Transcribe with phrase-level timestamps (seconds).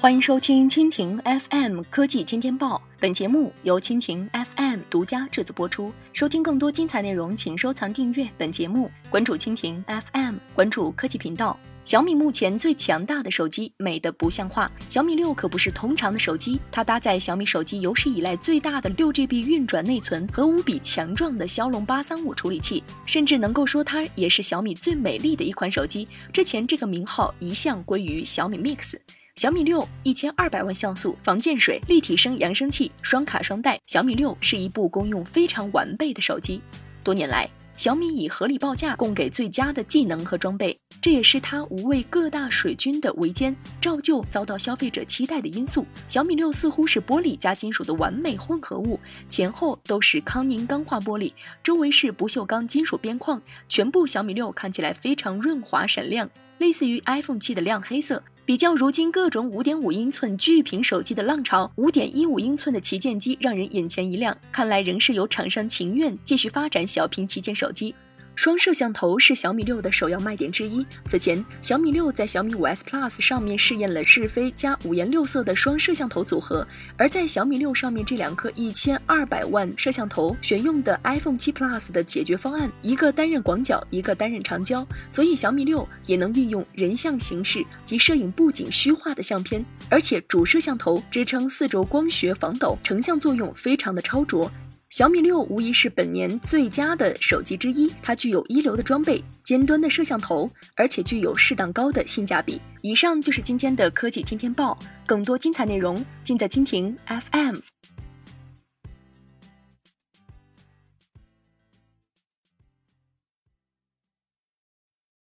[0.00, 5.92] 欢迎收听蜻蜓 FM 科技天天报，本节目由蜻蜓 FM 独家制作播出。
[6.12, 11.58] 收听更多精彩内容，请收藏订阅本节目，关注蜻蜓 FM，关注科技频道。
[11.82, 14.70] 小米目前最强大的手机，美得不像话。
[14.88, 26.06] 小米六可不是通常的手机，它搭载小米手机有史以来最大的六 GB 运转内存和无比强壮的骁龙八三五处理器，甚至能够说它也是小米最美丽的一款手机。
[26.32, 28.94] 之前这个名号一向归于小米 Mix。
[29.38, 33.80] 小米六一千二百万像素，防溅水，立体声扬声器，双卡双待。
[33.86, 36.60] 小米六是一部功用非常完备的手机。
[37.04, 45.86] 多年来，小米以合理报价供给最佳的技能和装备，这也是它无畏各大水军的围歼，照旧遭到消费者期待的因素。
[46.08, 48.98] 小米六似乎是玻璃加金属的完美混合物，
[49.28, 58.20] 前后都是康宁钢化玻璃，周围是不锈钢金属边框，全部小米六看起来非常润滑闪亮，类似于 iPhone 七的亮黑色。
[58.48, 64.34] 比较如今各种五点五英寸巨屏手机的浪潮，五点一五英寸的旗舰机让人眼前一亮。
[64.50, 67.94] 看来仍是有厂商情愿继续发展小屏旗舰手机。
[68.38, 70.86] 双摄像头是小米六的首要卖点之一。
[71.06, 76.64] 此前，小米六在小米五 S Plus 上面试验了是非加五颜六色的双摄像头组合，
[76.96, 94.48] 而在小米六上面这两颗一千二百万摄像头选用的 iPhone 七 Plus 的解决方案，一个担任广角，一个担任长焦，所以小米六也能运用人像形式及摄影布景虚化的相片，而且主摄像头支撑四轴光学防抖，成像作用非常的超卓。
[94.90, 102.58] 小米六无疑是本年最佳的手机之一，它具有一流的装备、尖端的摄像头，而且具有适当高的性价比。
[102.80, 107.56] 以上就是今天的科技天天报，更多精彩内容尽在蜻蜓 FM。